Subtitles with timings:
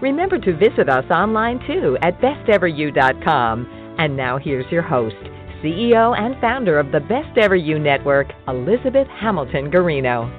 [0.00, 3.96] Remember to visit us online too at besteveryou.com.
[3.98, 5.16] And now here's your host,
[5.62, 10.36] CEO and founder of the Best Ever You Network, Elizabeth Hamilton Guarino.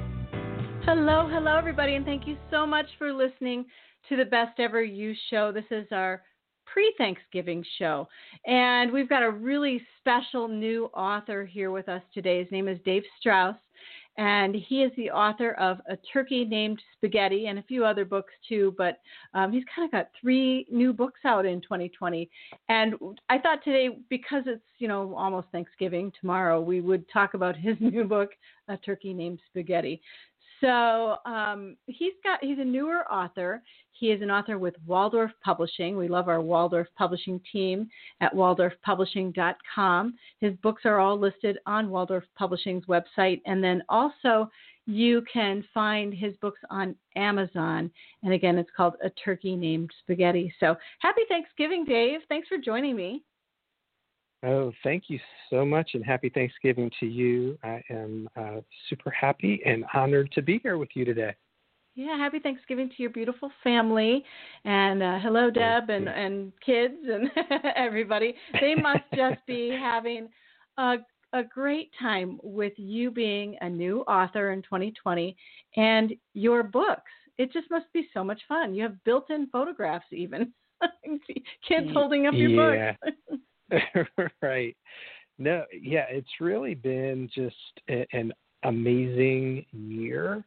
[0.84, 3.66] Hello, hello, everybody, and thank you so much for listening
[4.10, 5.52] to the Best Ever You show.
[5.52, 6.24] This is our
[6.66, 8.08] pre Thanksgiving show.
[8.48, 12.40] And we've got a really special new author here with us today.
[12.40, 13.58] His name is Dave Strauss
[14.22, 18.32] and he is the author of A Turkey Named Spaghetti and a few other books
[18.48, 18.76] too.
[18.78, 19.00] But
[19.34, 22.30] um, he's kind of got three new books out in 2020.
[22.70, 22.94] And
[23.32, 27.76] I thought today, because it's you know almost Thanksgiving tomorrow, we would talk about his
[27.80, 28.30] new book,
[28.68, 30.00] A Turkey Named Spaghetti.
[30.62, 33.62] So um, he's got he's a newer author.
[33.92, 35.98] He is an author with Waldorf Publishing.
[35.98, 40.14] We love our Waldorf Publishing team at waldorfpublishing.com.
[40.40, 44.50] His books are all listed on Waldorf Publishing's website, and then also
[44.88, 47.92] you can find his books on Amazon.
[48.24, 50.54] And again, it's called A Turkey Named Spaghetti.
[50.60, 52.22] So happy Thanksgiving, Dave.
[52.30, 53.24] Thanks for joining me.
[54.44, 57.60] Oh, thank you so much, and happy Thanksgiving to you.
[57.64, 61.36] I am uh, super happy and honored to be here with you today.
[61.94, 64.24] Yeah, happy Thanksgiving to your beautiful family,
[64.66, 67.30] and uh, hello, Deb, and and kids and
[67.76, 68.34] everybody.
[68.60, 70.30] They must just be having
[70.78, 70.98] a
[71.34, 75.36] a great time with you being a new author in 2020
[75.78, 77.12] and your books.
[77.38, 78.74] It just must be so much fun.
[78.74, 80.52] You have built-in photographs, even
[81.68, 82.96] kids holding up your yeah.
[83.02, 83.42] books.
[84.42, 84.76] right.
[85.38, 87.56] No, yeah, it's really been just
[87.90, 88.32] a, an
[88.64, 90.44] amazing year.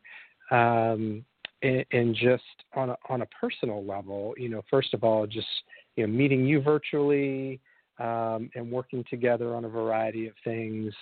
[0.51, 1.25] Um,
[1.63, 2.43] and, and just
[2.75, 5.49] on a, on a personal level, you know, first of all, just
[5.97, 7.61] you know, meeting you virtually
[7.99, 10.93] um, and working together on a variety of things,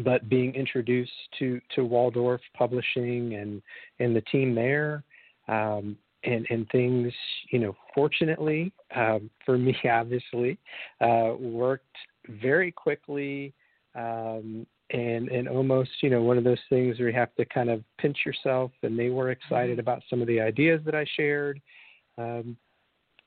[0.00, 3.62] but being introduced to to Waldorf Publishing and
[3.98, 5.02] and the team there,
[5.48, 7.12] um, and and things
[7.50, 10.58] you know fortunately um, for me obviously
[11.00, 11.84] uh, worked
[12.28, 13.52] very quickly
[13.94, 17.70] um, and and almost you know one of those things where you have to kind
[17.70, 19.80] of pinch yourself and they were excited mm-hmm.
[19.80, 21.60] about some of the ideas that I shared
[22.18, 22.56] um,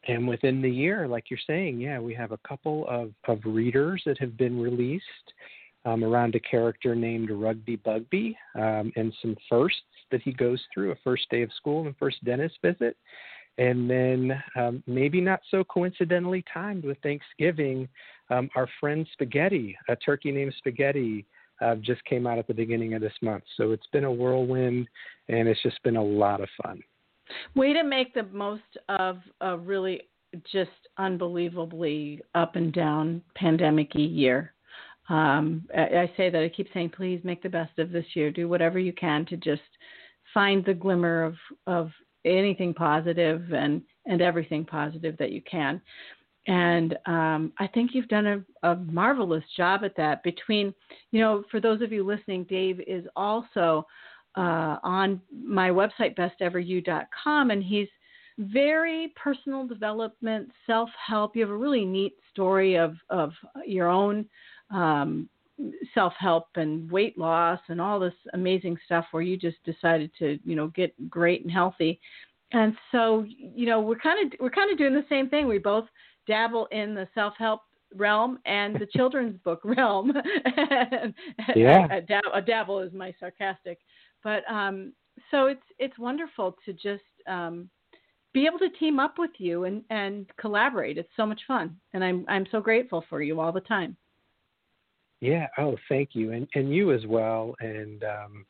[0.08, 4.02] and within the year like you're saying yeah we have a couple of of readers
[4.06, 5.34] that have been released
[5.86, 10.92] um, around a character named Rugby Bugby um, and some firsts that he goes through
[10.92, 12.98] a first day of school and first dentist visit.
[13.58, 17.90] And then, um, maybe not so coincidentally timed with Thanksgiving,
[18.30, 21.26] um, our friend Spaghetti, a turkey named Spaghetti,
[21.62, 23.44] uh, just came out at the beginning of this month.
[23.58, 24.88] So it's been a whirlwind
[25.28, 26.82] and it's just been a lot of fun.
[27.54, 30.04] Way to make the most of a really
[30.52, 34.54] just unbelievably up and down pandemic year
[35.10, 38.32] um, I, I say that I keep saying, please make the best of this year.
[38.32, 39.62] Do whatever you can to just
[40.34, 41.36] find the glimmer of
[41.68, 41.92] of
[42.26, 45.82] anything positive and and everything positive that you can.
[46.48, 50.24] And um, I think you've done a, a marvelous job at that.
[50.24, 50.74] Between,
[51.12, 53.86] you know, for those of you listening, Dave is also
[54.36, 57.88] uh, on my website, besteveryou.com, and he's
[58.40, 61.36] very personal development, self help.
[61.36, 63.32] You have a really neat story of, of
[63.66, 64.26] your own
[64.72, 65.30] um,
[65.94, 70.40] self help and weight loss and all this amazing stuff where you just decided to
[70.44, 72.00] you know get great and healthy.
[72.52, 75.48] And so you know we're kind of we're kind of doing the same thing.
[75.48, 75.86] We both
[76.28, 77.62] dabble in the self help
[77.96, 80.14] realm and the children's book realm.
[81.56, 81.88] Yeah.
[81.90, 83.80] a, a, dab, a, dabble is my sarcastic.
[84.24, 84.94] But um
[85.32, 87.70] so it's it's wonderful to just um
[88.34, 90.98] be able to team up with you and and collaborate.
[90.98, 91.76] It's so much fun.
[91.94, 93.98] And i'm i'm so grateful for you all the time
[95.22, 95.48] yeah.
[95.58, 97.56] Oh, thank you, and and you as well.
[97.60, 98.46] And um,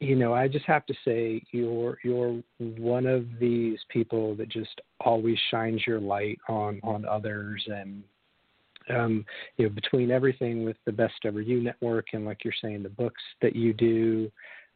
[0.00, 4.80] you know, I just have to say, you're you're one of these people that just
[5.00, 8.02] always shines your light on on others, and
[8.90, 9.24] um,
[9.56, 12.88] you know, between everything with the Best Ever You Network and like you're saying, the
[12.88, 14.30] books that you do.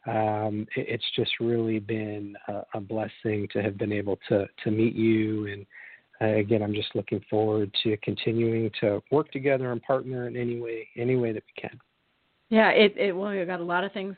[0.07, 4.71] Um, it, it's just really been a, a blessing to have been able to to
[4.71, 5.67] meet you and
[6.21, 10.89] again, I'm just looking forward to continuing to work together and partner in any way,
[10.97, 11.79] any way that we can.
[12.49, 14.15] Yeah, it, it well, we've got a lot of things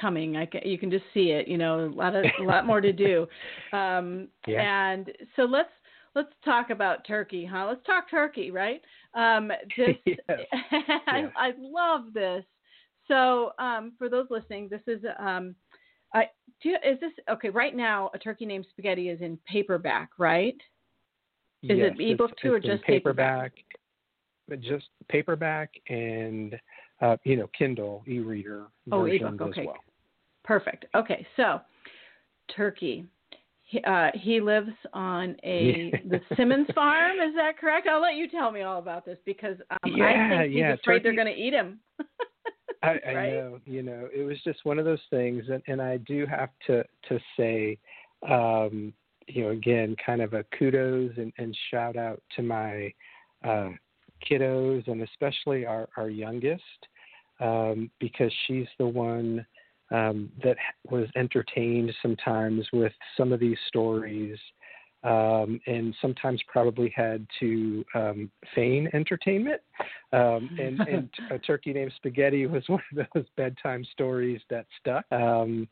[0.00, 0.36] coming.
[0.36, 1.48] I can, you can just see it.
[1.48, 3.26] You know, a lot of a lot more to do.
[3.72, 4.92] Um, yeah.
[4.92, 5.70] And so let's
[6.14, 7.66] let's talk about turkey, huh?
[7.68, 8.80] Let's talk turkey, right?
[9.14, 10.18] Um, just yes.
[11.06, 11.32] I, yes.
[11.36, 12.44] I love this.
[13.08, 15.54] So um, for those listening, this is um,
[16.14, 16.30] I
[16.62, 17.50] do is this okay?
[17.50, 20.56] Right now, a turkey named Spaghetti is in paperback, right?
[21.68, 23.52] Is yes, it ebook it's, too, or it's just paperback?
[24.48, 26.58] But just paperback and
[27.00, 29.40] uh, you know Kindle e-reader Oh, versions ebook.
[29.40, 29.76] Okay, as well.
[30.44, 30.84] perfect.
[30.94, 31.60] Okay, so
[32.54, 33.04] turkey.
[33.68, 37.18] He, uh, he lives on a the Simmons farm.
[37.18, 37.88] Is that correct?
[37.88, 41.04] I'll let you tell me all about this because um, I think he's yeah, afraid
[41.04, 41.80] they're going to eat him.
[42.82, 43.32] I, I right?
[43.32, 46.50] know, you know, it was just one of those things, and, and I do have
[46.68, 47.78] to to say,
[48.28, 48.92] um,
[49.28, 52.92] you know, again, kind of a kudos and, and shout out to my
[53.44, 53.70] uh,
[54.28, 56.62] kiddos, and especially our our youngest,
[57.40, 59.44] um, because she's the one
[59.90, 60.56] um, that
[60.90, 64.38] was entertained sometimes with some of these stories.
[65.04, 69.60] Um, and sometimes probably had to um, feign entertainment.
[70.12, 75.04] Um, and, and a turkey named Spaghetti was one of those bedtime stories that stuck.
[75.12, 75.68] Um,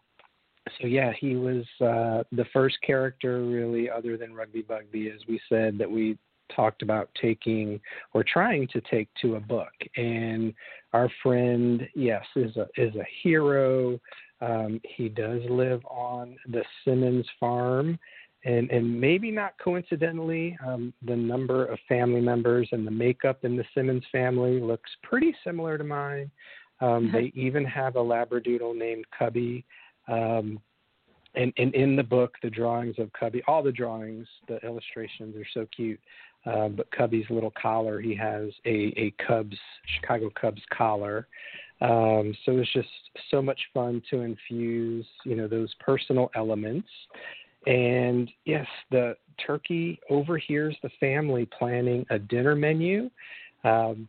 [0.81, 5.41] so yeah, he was uh, the first character, really, other than Rugby Bugby, as we
[5.49, 6.19] said, that we
[6.55, 7.81] talked about taking
[8.13, 9.73] or trying to take to a book.
[9.97, 10.55] And
[10.93, 14.01] our friend, yes, is a is a hero.
[14.41, 17.99] Um, he does live on the Simmons farm,
[18.45, 23.57] and and maybe not coincidentally, um, the number of family members and the makeup in
[23.57, 26.31] the Simmons family looks pretty similar to mine.
[26.81, 29.65] Um, they even have a labradoodle named Cubby.
[30.09, 30.61] Um,
[31.35, 35.47] and, and in the book, the drawings of Cubby, all the drawings, the illustrations are
[35.53, 36.01] so cute.
[36.47, 39.57] Uh, but Cubby's little collar, he has a, a Cubs,
[39.97, 41.27] Chicago Cubs collar.
[41.81, 42.89] Um, so it's just
[43.31, 46.89] so much fun to infuse, you know, those personal elements.
[47.67, 53.11] And yes, the turkey overhears the family planning a dinner menu.
[53.65, 54.07] Um,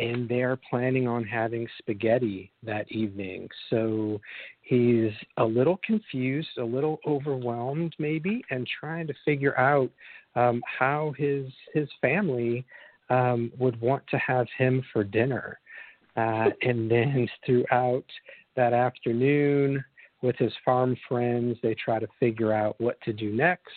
[0.00, 3.48] and they're planning on having spaghetti that evening.
[3.68, 4.20] So
[4.62, 9.90] he's a little confused, a little overwhelmed, maybe, and trying to figure out
[10.34, 12.64] um, how his his family
[13.10, 15.58] um, would want to have him for dinner.
[16.16, 18.04] Uh, and then throughout
[18.56, 19.84] that afternoon,
[20.22, 23.70] with his farm friends, they try to figure out what to do next.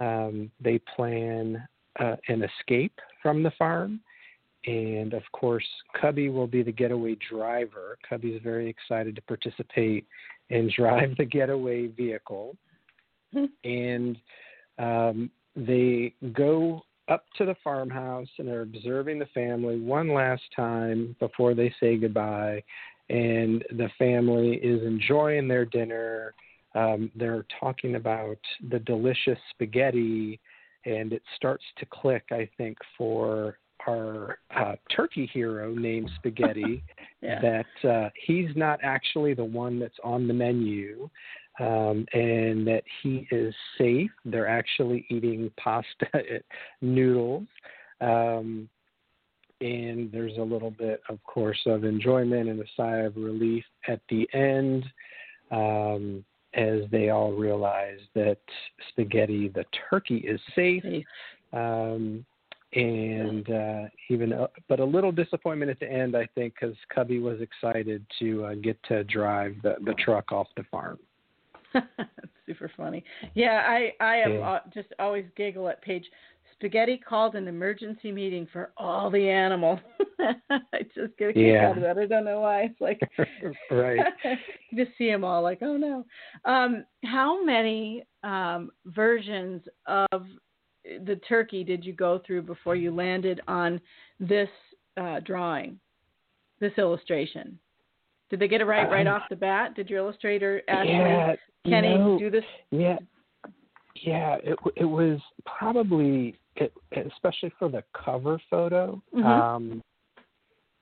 [0.00, 1.66] Um, they plan
[2.00, 4.00] uh, an escape from the farm
[4.66, 5.66] and of course,
[6.00, 7.98] Cubby will be the getaway driver.
[8.08, 10.06] Cubby's very excited to participate
[10.50, 12.56] and drive the getaway vehicle.
[13.64, 14.16] and
[14.78, 21.14] um, they go up to the farmhouse and are observing the family one last time
[21.20, 22.62] before they say goodbye.
[23.10, 26.32] And the family is enjoying their dinner.
[26.74, 28.38] Um, they're talking about
[28.70, 30.40] the delicious spaghetti,
[30.86, 36.82] and it starts to click, I think, for our uh, turkey hero named Spaghetti
[37.20, 37.40] Yeah.
[37.40, 41.08] that uh, he's not actually the one that's on the menu
[41.60, 44.10] um, and that he is safe.
[44.24, 46.42] They're actually eating pasta
[46.80, 47.46] noodles.
[48.00, 48.68] Um,
[49.60, 54.00] and there's a little bit, of course, of enjoyment and a sigh of relief at
[54.10, 54.84] the end
[55.50, 58.38] um, as they all realize that
[58.90, 60.82] Spaghetti, the turkey, is safe.
[60.82, 61.04] Safe.
[61.52, 62.26] Um,
[62.74, 67.20] and uh, even uh, but a little disappointment at the end, I think, because Cubby
[67.20, 70.98] was excited to uh, get to drive the, the truck off the farm.
[71.72, 71.86] That's
[72.46, 73.04] super funny.
[73.34, 74.50] Yeah, I I am Yeah.
[74.50, 76.04] uh, just always giggle at page.
[76.52, 79.80] Spaghetti called an emergency meeting for all the animals.
[80.50, 81.70] I just get a kick Yeah.
[81.70, 81.98] out of that.
[81.98, 82.62] I don't know why.
[82.62, 83.00] It's like
[83.70, 84.06] right.
[84.70, 86.04] you just see them all like, oh no.
[86.44, 90.26] Um, how many um, versions of
[91.06, 93.80] the turkey did you go through before you landed on
[94.20, 94.48] this
[94.96, 95.78] uh, drawing,
[96.60, 97.58] this illustration?
[98.30, 99.74] Did they get it right right Um, off the bat?
[99.74, 101.36] Did your illustrator Ashley yeah,
[101.66, 102.44] Kenny you know, do this?
[102.70, 102.98] Yeah,
[103.96, 104.36] yeah.
[104.42, 106.72] It it was probably, it,
[107.12, 109.00] especially for the cover photo.
[109.14, 109.24] Mhm.
[109.24, 109.82] Um,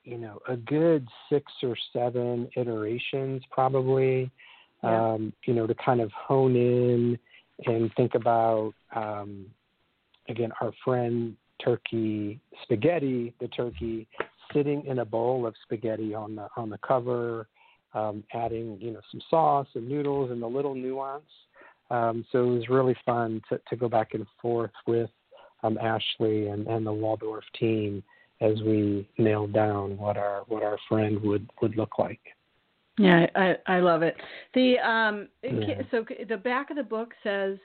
[0.03, 4.29] you know, a good six or seven iterations, probably.
[4.83, 5.13] Yeah.
[5.13, 7.17] Um, you know, to kind of hone in
[7.65, 9.45] and think about, um,
[10.29, 14.07] again, our friend Turkey Spaghetti, the turkey
[14.53, 17.47] sitting in a bowl of spaghetti on the on the cover,
[17.93, 21.23] um, adding you know some sauce and noodles and the little nuance.
[21.89, 25.09] Um, so it was really fun to, to go back and forth with
[25.63, 28.03] um, Ashley and, and the Waldorf team
[28.41, 32.21] as we nailed down what our what our friend would would look like.
[32.97, 34.15] Yeah, I I love it.
[34.53, 35.81] The um Yeah.
[35.91, 37.57] so the back of the book says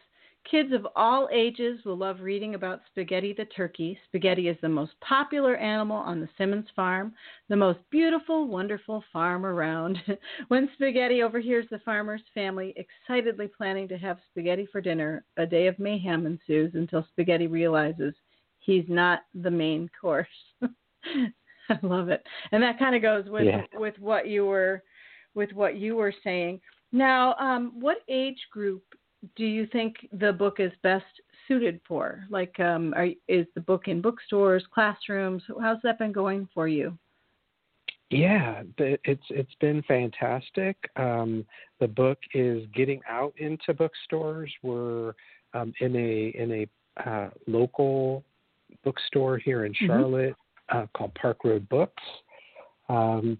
[0.45, 3.99] Kids of all ages will love reading about Spaghetti the turkey.
[4.07, 7.12] Spaghetti is the most popular animal on the Simmons farm,
[7.49, 9.99] the most beautiful, wonderful farm around.
[10.49, 15.66] when Spaghetti overhears the farmer's family excitedly planning to have spaghetti for dinner, a day
[15.66, 18.14] of mayhem ensues until Spaghetti realizes
[18.61, 20.26] he's not the main course.
[20.62, 22.26] I love it.
[22.52, 23.64] And that kind of goes with Yeah.
[23.75, 24.83] with what you were
[25.35, 26.61] with what you were saying.
[26.90, 28.83] Now, um, what age group
[29.37, 31.05] do you think the book is best
[31.47, 32.25] suited for?
[32.31, 35.43] Like, um, are, is the book in bookstores, classrooms?
[35.61, 36.97] How's that been going for you?
[38.11, 40.77] Yeah, it's it's been fantastic.
[40.97, 41.45] Um,
[41.79, 44.51] the book is getting out into bookstores.
[44.63, 45.13] We're
[45.53, 48.25] um, in a in a uh, local
[48.83, 49.87] bookstore here in Mhm.
[49.87, 50.37] Charlotte
[50.71, 52.03] uh, called Park Road Books.
[52.89, 53.39] Um,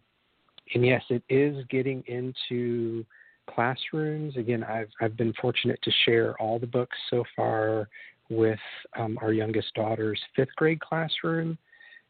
[0.75, 3.07] and yes, it is getting into
[3.55, 4.37] classrooms.
[4.37, 7.89] Again, I've I've been fortunate to share all the books so far
[8.31, 8.59] with
[8.97, 11.57] um, our youngest daughter's fifth grade classroom,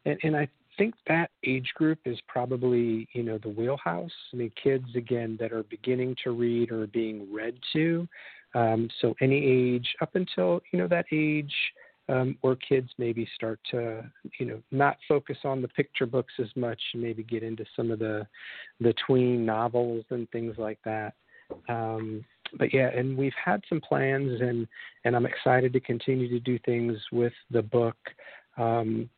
[0.05, 4.13] and, and I think that age group is probably you know the wheelhouse.
[4.33, 8.09] I mean, kids again that are beginning to read or being read to.
[8.55, 11.53] Um, so any age up until you know that age
[12.09, 14.05] um, where kids maybe start to
[14.39, 17.91] you know not focus on the picture books as much and maybe get into some
[17.91, 18.27] of the
[18.81, 21.15] the tween novels and things like that.
[21.69, 22.25] Um,
[22.59, 24.67] but yeah, and we've had some plans, and
[25.05, 27.97] and I'm excited to continue to do things with the book.
[28.57, 29.09] Um,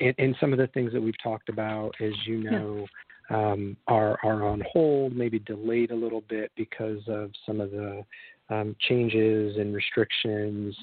[0.00, 2.86] and, and some of the things that we've talked about, as you know,
[3.30, 8.04] um, are are on hold, maybe delayed a little bit because of some of the
[8.48, 10.76] um, changes and restrictions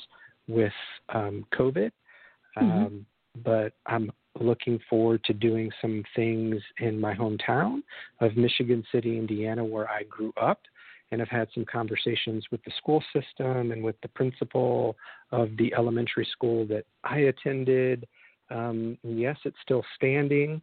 [0.48, 0.74] with
[1.10, 1.92] um, COVID.
[2.58, 2.86] Mhm.
[2.86, 3.06] Um,
[3.44, 7.82] but I'm looking forward to doing some things in my hometown
[8.20, 10.62] of Michigan City, Indiana, where I grew up.
[11.14, 14.96] And I've had some conversations with the school system and with the principal
[15.32, 18.08] of the elementary school that I attended.
[18.50, 20.60] Um, yes, it's still standing.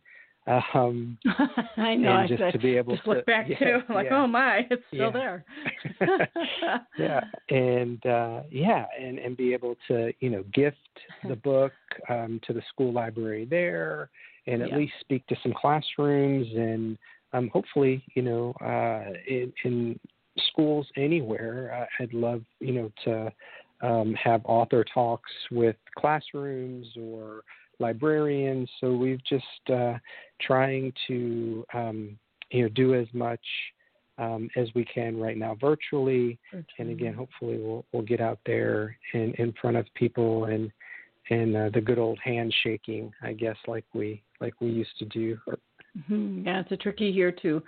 [0.75, 1.19] Um,
[1.77, 2.17] I know.
[2.17, 3.79] And just said- to be able just to look back yeah, too.
[3.95, 4.23] Like, yeah.
[4.23, 5.21] oh my, it's still Yeah.
[5.21, 5.45] there.
[6.99, 10.77] yeah and uh yeah and and be able to you know gift
[11.29, 11.73] the book
[12.09, 14.11] um to the school library there
[14.47, 16.97] and at least speak to some classrooms and
[17.33, 19.99] um hopefully you know uh in in
[20.49, 23.33] schools anywhere i'd love you know to
[23.87, 27.43] um have author talks with classrooms or
[27.79, 29.95] librarians so we've just uh
[30.41, 32.19] trying to um
[32.51, 33.41] you know do as much
[34.21, 36.39] um, as we can right now virtually.
[36.79, 40.71] And again, hopefully we'll we'll get out there in in front of people and
[41.31, 45.39] and uh, the good old handshaking, I guess, like we like we used to do.
[45.99, 46.45] Mhm.
[46.45, 47.63] Yeah, it's a tricky year to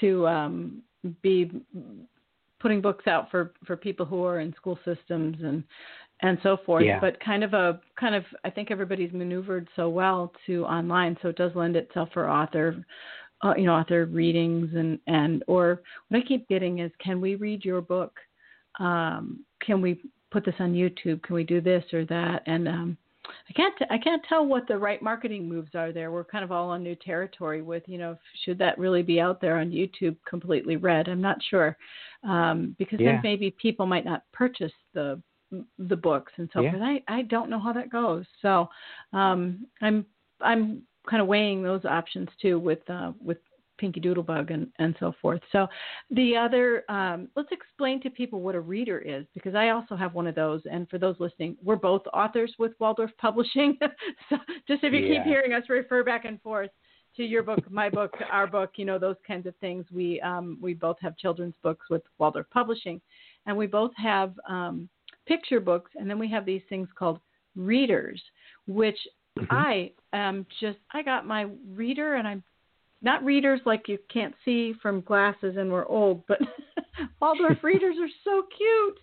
[0.00, 0.82] to um,
[1.22, 1.50] be
[2.60, 5.62] putting books out for for people who are in school systems and
[6.20, 6.84] and so forth.
[6.84, 6.98] Yeah.
[7.00, 11.28] But kind of a kind of I think everybody's maneuvered so well to online, so
[11.28, 12.84] it does lend itself for author.
[13.40, 17.36] Uh, you know, author readings and and or what I keep getting is, can we
[17.36, 18.18] read your book?
[18.80, 20.00] Um, can we
[20.30, 21.22] put this on YouTube?
[21.22, 22.42] Can we do this or that?
[22.46, 22.98] And um,
[23.48, 26.10] I can't t- I can't tell what the right marketing moves are there.
[26.10, 29.40] We're kind of all on new territory with you know should that really be out
[29.40, 31.08] there on YouTube completely read?
[31.08, 31.76] I'm not sure
[32.24, 33.12] um, because Yeah.
[33.12, 35.20] then maybe people might not purchase the
[35.78, 36.70] the books and so Yeah.
[36.72, 36.82] forth.
[36.82, 38.26] I I don't know how that goes.
[38.42, 38.68] So
[39.12, 40.04] um, I'm
[40.40, 43.38] I'm kind of weighing those options too with uh, with
[43.78, 45.40] Pinky Doodlebug and, and so forth.
[45.52, 45.66] So
[46.10, 50.14] the other, um, let's explain to people what a reader is because I also have
[50.14, 50.60] one of those.
[50.70, 53.78] And for those listening, we're both authors with Waldorf Publishing.
[54.28, 55.14] so just if you Yeah.
[55.18, 56.70] keep hearing us refer back and forth
[57.16, 59.86] to your book, my book, our book, you know those kinds of things.
[59.90, 63.00] We um, we both have children's books with Waldorf Publishing,
[63.46, 64.88] and we both have um,
[65.26, 67.20] picture books, and then we have these things called
[67.56, 68.22] readers,
[68.66, 68.98] which
[69.38, 69.46] Mhm.
[69.50, 72.42] I am just I got my reader and I'm
[73.02, 76.38] not readers like you can't see from glasses and we're old, but
[77.20, 78.98] Waldorf readers are so cute.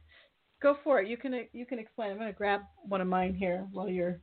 [0.62, 1.08] Go for it.
[1.08, 2.12] You can you can explain.
[2.12, 4.20] I'm going to grab one of mine here while you're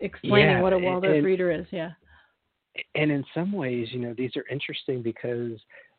[0.00, 1.66] explaining Yeah, what a Waldorf and- reader is.
[1.70, 1.90] Yeah.
[2.94, 5.52] and in some ways, you know, these are interesting because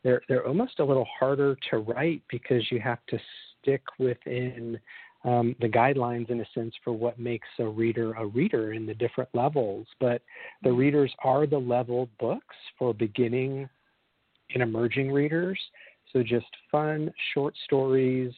[0.03, 3.17] they're they're almost a little harder to write because you have to
[3.61, 4.79] stick within
[5.27, 8.93] um, the guidelines in a sense for what makes a reader a reader in the
[8.93, 9.85] different levels.
[9.99, 10.21] But
[10.63, 13.67] the readers are the level books for beginning
[14.53, 15.59] and emerging readers.
[16.13, 18.33] So just fun short stories,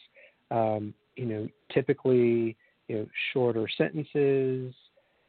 [0.50, 4.74] um, you know, typically you know shorter sentences.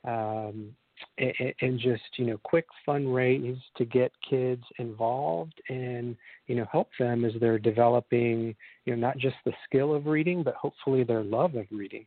[0.05, 0.75] Um,
[1.19, 6.16] and, and just you know quick fun ways to get kids involved and
[6.47, 8.54] you know help them as they're developing
[8.85, 12.04] you know not just the skill of reading but hopefully their love of reading.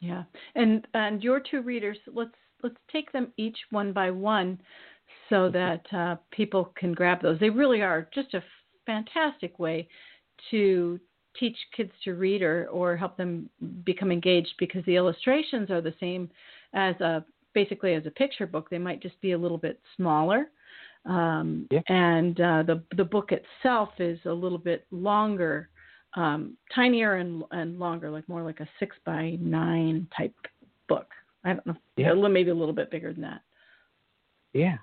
[0.00, 0.24] Yeah.
[0.54, 2.30] And and your two readers let's
[2.62, 4.60] let's take them each one by one
[5.28, 7.38] so that uh, people can grab those.
[7.38, 8.42] They really are just a
[8.86, 9.88] fantastic way
[10.50, 11.00] to
[11.38, 13.48] teach kids to read or, or help them
[13.84, 16.30] become engaged because the illustrations are the same
[16.74, 17.24] as a
[17.56, 18.68] basically as a picture book.
[18.68, 20.50] They might just be a little bit smaller.
[21.06, 21.80] Um, yeah.
[21.88, 25.70] And uh, the the book itself is a little bit longer,
[26.14, 30.34] um, tinier and and longer, like more like a six by nine type
[30.86, 31.08] book.
[31.44, 32.12] I don't know, yeah.
[32.12, 33.40] maybe a little bit bigger than that.
[34.52, 34.78] Yeah,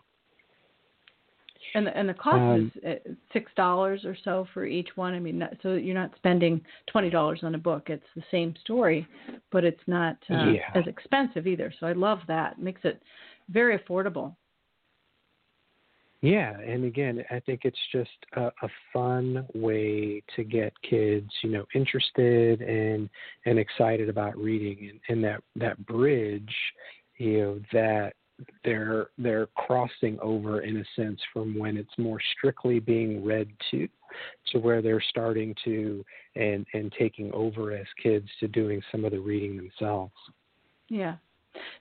[1.76, 5.14] and the, and the cost um, is uh, six dollars or so for each one.
[5.14, 7.90] I mean, not, so you're not spending twenty dollars on a book.
[7.90, 9.08] It's the same story,
[9.52, 10.70] but it's not uh, yeah.
[10.76, 11.74] as expensive either.
[11.80, 12.54] So I love that.
[12.54, 13.02] It makes it
[13.50, 14.36] very affordable.
[16.22, 21.50] Yeah, and again, I think it's just a, a fun way to get kids, you
[21.50, 23.10] know, interested and
[23.46, 26.56] and excited about reading, and, and that that bridge,
[27.18, 28.14] you know, that
[28.64, 33.88] they're they're crossing over in a sense from when it's more strictly being read to
[34.52, 36.04] to where they're starting to
[36.36, 40.14] and and taking over as kids to doing some of the reading themselves.
[40.90, 41.16] Yeah.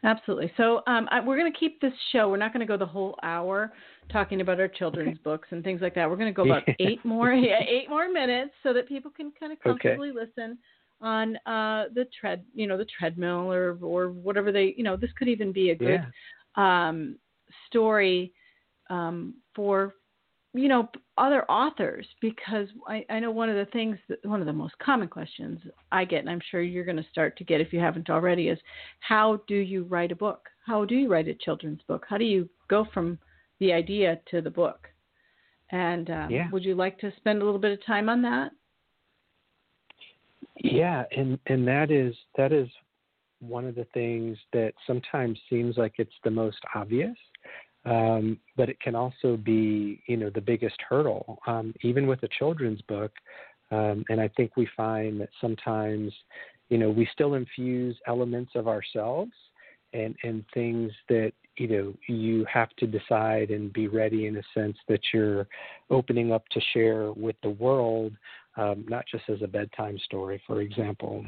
[0.05, 0.53] Absolutely.
[0.59, 2.29] So um, I, we're going to keep this show.
[2.29, 3.73] We're not going to go the whole hour
[4.11, 6.11] talking about our children's books and things like that.
[6.11, 9.33] We're going to go about eight more, yeah, eight more minutes, so that people can
[9.41, 10.19] kind of comfortably okay.
[10.27, 10.59] listen
[11.01, 15.11] on uh, the tread, you know, the treadmill or or whatever they, you know, this
[15.17, 16.07] could even be a good yeah
[16.57, 17.17] um,
[17.69, 18.33] story
[18.91, 19.95] um, for
[20.55, 24.47] you know other authors because I, I know one of the things that one of
[24.47, 27.61] the most common questions I get, and I'm sure you're going to start to get
[27.61, 28.59] if you haven't already, is
[29.01, 30.49] how do you write a book?
[30.67, 32.05] How do you write a children's book?
[32.09, 33.19] How do you go from
[33.61, 34.89] the idea to the book?
[35.71, 36.51] And um, yeah.
[36.51, 38.53] would you like to spend a little bit of time on that?
[40.57, 42.69] Yeah, and and that is that is
[43.43, 47.17] one of the things that sometimes seems like it's the most obvious,
[47.85, 52.29] um, but it can also be, you know, the biggest hurdle, um, even with a
[52.39, 53.13] children's book.
[53.71, 56.13] Um, and I think we find that sometimes,
[56.69, 59.33] you know, we still infuse elements of ourselves
[59.93, 64.43] and and things that you know you have to decide and be ready in a
[64.55, 65.47] sense that you're
[65.91, 68.13] opening up to share with the world,
[68.57, 71.25] um, not just as a bedtime story, for example.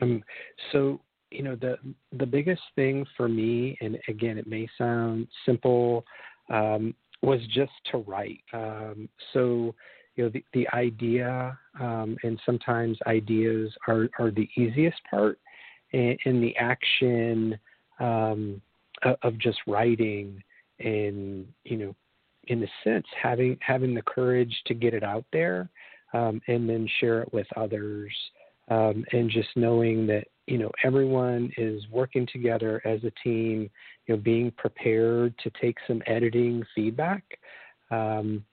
[0.00, 0.22] Um,
[0.72, 1.00] so
[1.32, 1.78] you know the
[2.18, 6.04] the biggest thing for me, and again, it may sound simple,
[6.50, 8.42] um, was just to write.
[8.52, 9.74] Um, so
[10.16, 15.38] you know the the idea, um, and sometimes ideas are are the easiest part,
[15.92, 17.58] and, and the action
[18.00, 18.60] um,
[19.22, 20.42] of just writing,
[20.80, 21.94] and you know,
[22.48, 25.70] in a sense, having having the courage to get it out there,
[26.12, 28.12] um, and then share it with others.
[28.68, 33.70] Um, and just knowing that you know everyone is working together as a team
[34.06, 37.22] you know being prepared to take some editing feedback
[37.90, 38.44] um,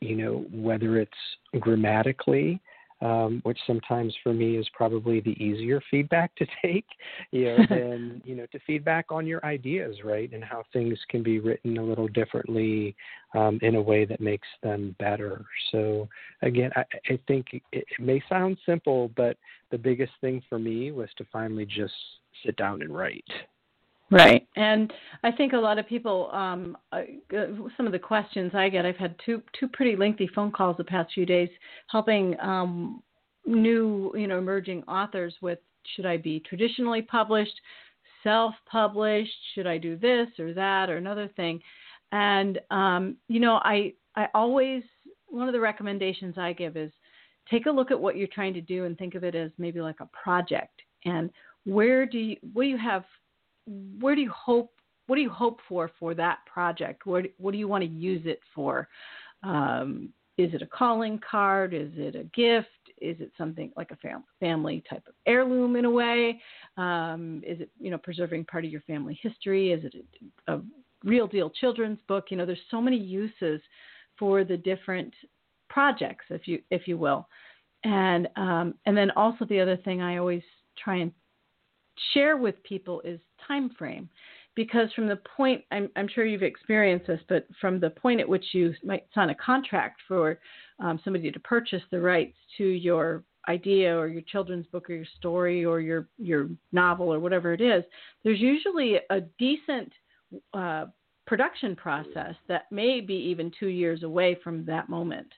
[0.00, 1.12] you know whether it's
[1.60, 2.60] grammatically
[3.02, 6.86] um, which sometimes for me is probably the easier feedback to take,
[7.32, 11.22] you know, than you know to feedback on your ideas, right, and how things can
[11.22, 12.94] be written a little differently
[13.34, 15.44] um, in a way that makes them better.
[15.72, 16.08] So
[16.42, 19.36] again, I, I think it, it may sound simple, but
[19.70, 21.94] the biggest thing for me was to finally just
[22.44, 23.24] sit down and write.
[24.12, 24.46] Right.
[24.56, 24.92] And
[25.24, 27.02] I think a lot of people, um, uh,
[27.76, 30.84] some of the questions I get, I've had two two pretty lengthy phone calls the
[30.84, 31.48] past few days,
[31.88, 33.02] helping um,
[33.46, 35.58] new, you know, emerging authors with
[35.96, 37.58] should I be traditionally published,
[38.22, 41.60] self-published, should I do this or that or another thing,
[42.12, 44.82] and um, you know, I I always
[45.28, 46.92] one of the recommendations I give is
[47.50, 49.80] take a look at what you're trying to do and think of it as maybe
[49.80, 51.30] like a project and
[51.64, 53.04] where do you what do you have
[53.66, 54.70] where do you hope
[55.06, 57.06] what do you hope for for that project?
[57.06, 58.88] What what do you want to use it for?
[59.42, 61.74] Um, is it a calling card?
[61.74, 62.68] Is it a gift?
[63.00, 66.40] Is it something like a fam- family type of heirloom in a way?
[66.76, 69.72] Um, is it you know preserving part of your family history?
[69.72, 69.94] Is it
[70.48, 70.62] a, a
[71.04, 72.26] real deal children's book?
[72.30, 73.60] You know, there's so many uses
[74.18, 75.12] for the different
[75.68, 77.28] projects, if you if you will,
[77.84, 80.42] and um, and then also the other thing I always
[80.82, 81.12] try and
[82.14, 84.08] share with people is time frame
[84.54, 88.28] because from the point I'm, I'm, sure you've experienced this but from the point at
[88.28, 90.38] which you might sign a contract for
[90.78, 95.06] um, somebody to purchase the rights to your idea or your children's book or your
[95.18, 97.82] story or your your novel or whatever it is
[98.22, 99.92] there's usually a decent
[100.54, 100.86] uh,
[101.26, 105.28] production process that may be even two years away from that moment,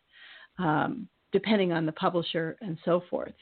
[0.59, 3.35] um, depending on the publisher and so forth.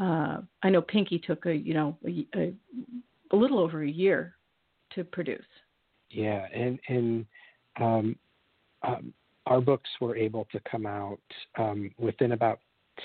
[0.00, 2.54] Uh, I know Pinky took a you know a,
[3.32, 4.34] a, little over a year
[4.94, 5.44] to produce.
[6.10, 7.26] Yeah, and and
[7.80, 8.16] um,
[8.82, 9.12] um,
[9.46, 11.20] our books were able to come out
[11.58, 12.60] um, within about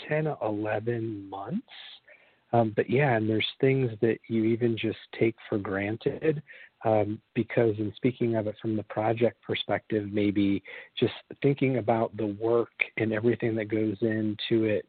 [0.07, 1.67] 10, 11 months.
[2.53, 6.41] Um, but yeah, and there's things that you even just take for granted
[6.85, 10.63] um, because, in speaking of it from the project perspective, maybe
[10.97, 14.85] just thinking about the work and everything that goes into it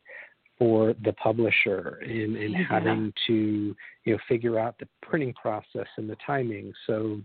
[0.59, 2.65] for the publisher and, and yeah.
[2.69, 6.73] having to you know figure out the printing process and the timing.
[6.87, 7.21] So,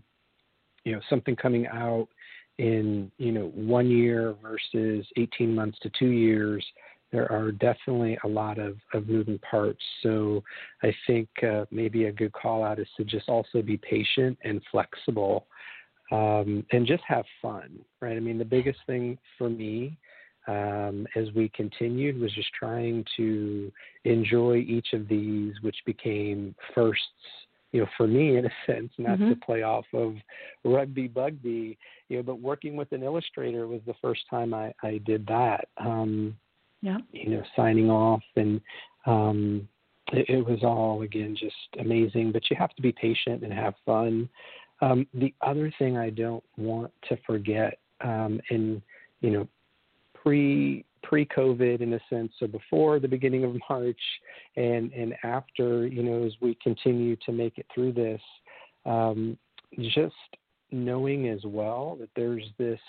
[0.84, 2.08] you know, something coming out
[2.58, 6.64] in you know one year versus 18 months to two years
[7.14, 9.80] there are definitely a lot of, of moving parts.
[10.02, 10.42] So
[10.82, 14.60] I think uh, maybe a good call out is to just also be patient and
[14.72, 15.46] flexible
[16.10, 18.16] um, and just have fun, right?
[18.16, 19.96] I mean, the biggest thing for me
[20.46, 23.72] um, as we continued was just trying to
[24.04, 27.02] enjoy each of these, which became firsts
[27.74, 29.30] you know, for me in a sense, not mm-hmm.
[29.30, 30.14] to play off of
[30.64, 31.76] rugby bugby,
[32.08, 35.68] you know, but working with an illustrator was the first time I, I did that.
[35.76, 36.36] Um,
[36.80, 36.98] yeah.
[37.12, 38.60] You know, signing off and
[39.06, 39.68] um,
[40.12, 42.30] it, it was all again just amazing.
[42.30, 44.28] But you have to be patient and have fun.
[44.80, 48.82] Um, the other thing I don't want to forget, um, and
[49.20, 49.48] you know,
[50.24, 54.00] pre pre-COVID in a sense, so before the beginning of March
[54.56, 58.20] and and after, you know, as we continue to make it through this,
[58.86, 59.38] um,
[59.78, 60.14] just
[60.72, 62.80] knowing as well that there's this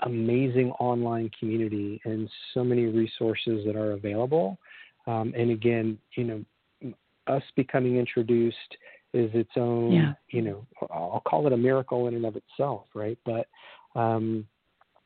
[0.00, 4.58] amazing online community and so many resources that are available.
[5.06, 6.94] Um, and again, you know,
[7.26, 8.76] us becoming introduced
[9.14, 10.12] is its own, yeah.
[10.28, 13.18] you know, I'll call it a miracle in and of itself, right?
[13.24, 13.46] But
[13.98, 14.46] um,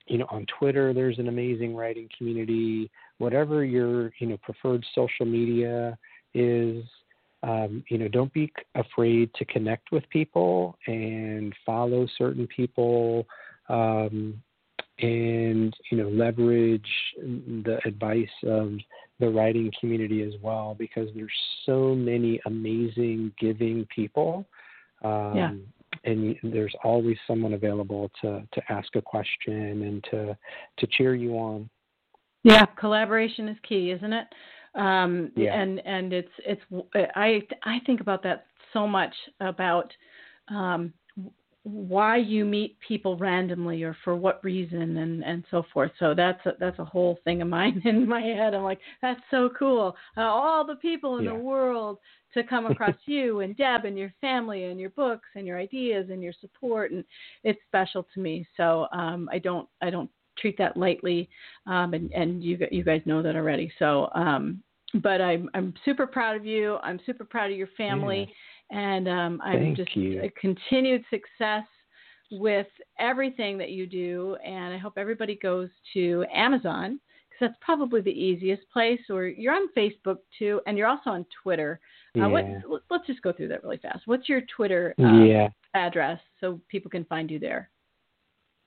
[0.07, 2.91] you know, on Twitter, there's an amazing writing community.
[3.19, 5.97] Whatever your, you know, preferred social media
[6.35, 6.85] is,
[7.43, 13.27] um, you know, don't be afraid to connect with people and follow certain people,
[13.69, 14.43] um,
[14.99, 18.73] and you know, leverage the advice of
[19.19, 21.31] the writing community as well, because there's
[21.65, 24.45] so many amazing, giving people.
[25.03, 25.53] Um, yeah
[26.05, 30.37] and there's always someone available to to ask a question and to
[30.79, 31.69] to cheer you on.
[32.43, 34.27] Yeah, collaboration is key, isn't it?
[34.75, 35.61] Um, yeah.
[35.61, 36.63] And and it's it's
[36.95, 39.93] I I think about that so much about
[40.49, 40.93] um,
[41.73, 45.91] why you meet people randomly or for what reason and and so forth.
[45.99, 48.55] So that's a, that's a whole thing of mine in my head.
[48.55, 49.95] I'm like, that's so cool.
[50.17, 51.33] Uh, all the people in yeah.
[51.33, 51.99] the world
[52.35, 56.09] to come across you and Deb and your family and your books and your ideas
[56.11, 57.05] and your support and
[57.45, 58.47] it's special to me.
[58.57, 61.29] So um, I don't I don't treat that lightly,
[61.67, 63.73] um, and and you you guys know that already.
[63.79, 64.63] So um,
[65.03, 66.77] but I'm I'm super proud of you.
[66.83, 68.27] I'm super proud of your family.
[68.29, 68.35] Yeah
[68.71, 70.23] and um, I'm Thank just you.
[70.23, 71.65] a continued success
[72.31, 74.37] with everything that you do.
[74.45, 79.01] And I hope everybody goes to Amazon because that's probably the easiest place.
[79.11, 81.81] Or you're on Facebook too, and you're also on Twitter.
[82.21, 82.45] Uh, what,
[82.91, 84.03] let's just go through that really fast.
[84.07, 85.49] What's your Twitter uh, yeah.
[85.75, 87.71] address so people can find you there?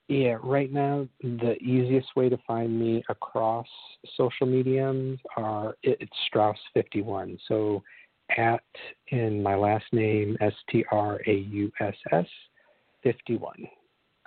[0.09, 3.67] Yeah, right now the easiest way to find me across
[4.17, 7.37] social mediums are it's Strauss fifty one.
[7.47, 7.81] So
[8.37, 8.63] at
[9.09, 12.25] in my last name S T R A U S S
[13.01, 13.67] fifty one.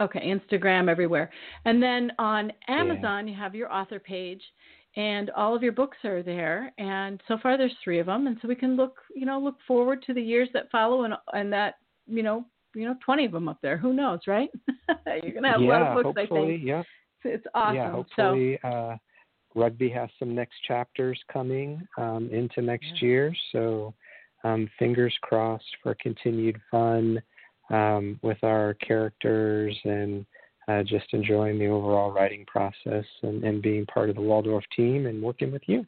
[0.01, 1.31] Okay, Instagram everywhere.
[1.65, 3.33] And then on Amazon, yeah.
[3.33, 4.43] you have your author page,
[4.97, 6.73] and all of your books are there.
[6.77, 9.57] And so far, there's three of them, and so we can look, you know, look
[9.67, 13.33] forward to the years that follow, and and that, you know, you know, 20 of
[13.33, 13.79] them up there.
[13.79, 14.51] Who knows, right?
[15.23, 16.63] You're gonna have yeah, a lot of books, I think.
[16.63, 16.83] Yeah.
[17.25, 17.77] It's awesome.
[17.77, 18.59] Yeah, hopefully.
[18.63, 18.97] So, uh,
[19.57, 23.09] rugby has some next chapters coming um, into next yeah.
[23.09, 23.37] year.
[23.53, 23.95] So
[24.45, 27.21] um, fingers crossed for continued fun
[27.71, 30.25] um, with our characters and
[30.69, 35.07] uh, just enjoying the overall writing process and, and, being part of the Waldorf team
[35.07, 35.87] and working with you.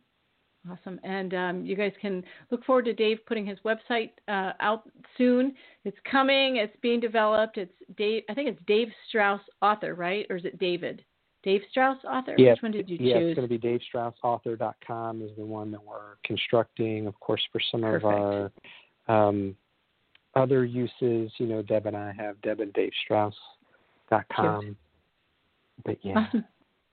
[0.71, 1.01] Awesome.
[1.03, 5.55] And um, you guys can look forward to Dave putting his website uh, out soon.
[5.85, 7.59] It's coming, it's being developed.
[7.59, 10.27] It's Dave, I think it's Dave Strauss author, right?
[10.31, 11.05] Or is it David?
[11.49, 12.35] Dave Strauss author?
[12.37, 13.31] Yeah, Which one did you yeah, choose?
[13.31, 17.07] it's going to be DaveStraussAuthor.com is the one that we're constructing.
[17.07, 18.05] Of course, for some Perfect.
[18.05, 18.11] of
[19.09, 19.57] our um,
[20.35, 24.61] other uses, you know, Deb and I have Deb and DaveStrauss.com.
[24.61, 24.77] Cute.
[25.87, 26.19] But yeah.
[26.19, 26.45] Awesome.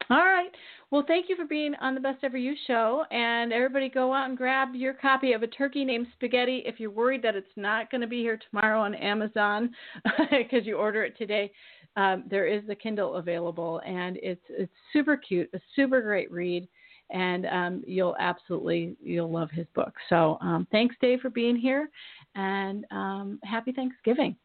[0.10, 0.52] All right.
[0.92, 3.04] Well, thank you for being on the Best Ever You show.
[3.12, 6.64] And everybody go out and grab your copy of A Turkey Named Spaghetti.
[6.66, 9.72] If you're worried that it's not going to be here tomorrow on Amazon
[10.32, 11.52] because you order it today,
[11.96, 13.82] um, there is the Kindle available.
[13.86, 16.68] And it's, it's super cute, a super great read.
[17.12, 19.94] And um, you'll absolutely you'll love his book.
[20.10, 21.88] So um, thanks, Dave, for being here,
[22.34, 24.36] and um, happy Thanksgiving.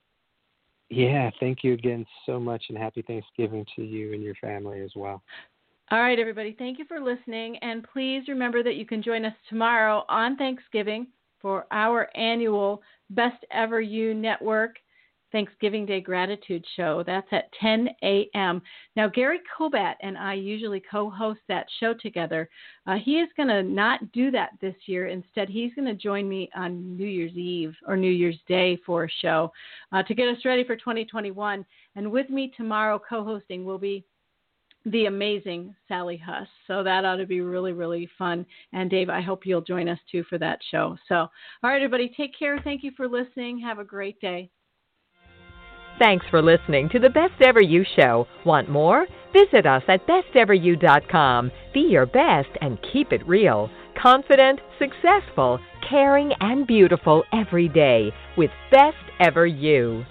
[0.90, 4.90] Yeah, thank you again so much, and happy Thanksgiving to you and your family as
[4.94, 5.22] well.
[5.90, 7.56] All right, everybody, thank you for listening.
[7.62, 11.06] And please remember that you can join us tomorrow on Thanksgiving
[11.40, 14.76] for our annual Best Ever You Network
[15.32, 17.02] Thanksgiving Day Gratitude Show.
[17.06, 18.62] That's at 10 a.m.
[18.96, 22.48] Now, Gary Kobat and I usually co host that show together.
[22.86, 25.06] Uh, he is going to not do that this year.
[25.06, 29.04] Instead, he's going to join me on New Year's Eve or New Year's Day for
[29.04, 29.52] a show
[29.92, 31.64] uh, to get us ready for 2021.
[31.96, 34.04] And with me tomorrow co hosting will be
[34.86, 36.48] the amazing Sally Huss.
[36.66, 38.46] So that ought to be really, really fun.
[38.72, 40.96] And Dave, I hope you'll join us too for that show.
[41.08, 41.30] So, all
[41.62, 42.58] right, everybody, take care.
[42.64, 43.58] Thank you for listening.
[43.60, 44.50] Have a great day.
[46.00, 48.26] Thanks for listening to the Best Ever You Show.
[48.46, 49.06] Want more?
[49.34, 51.52] Visit us at besteveryou.com.
[51.74, 53.68] Be your best and keep it real.
[54.00, 60.06] Confident, successful, caring, and beautiful every day with Best Ever You.